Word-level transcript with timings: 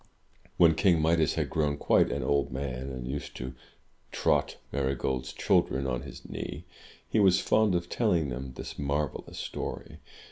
When 0.57 0.73
King 0.73 0.99
Midas 0.99 1.35
had 1.35 1.51
grown 1.51 1.77
quite 1.77 2.09
an 2.11 2.23
old 2.23 2.51
man, 2.51 2.89
and 2.89 3.07
used 3.07 3.35
to 3.35 3.53
trot 4.11 4.57
Marygold's 4.71 5.31
children 5.31 5.85
on 5.85 6.01
his 6.01 6.27
knee, 6.27 6.65
he 7.07 7.19
was 7.19 7.39
fond 7.39 7.75
of 7.75 7.87
telling 7.87 8.29
them 8.29 8.53
this 8.55 8.79
marvellous 8.79 9.37
story. 9.37 9.99